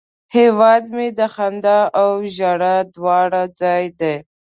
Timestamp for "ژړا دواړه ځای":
2.35-3.83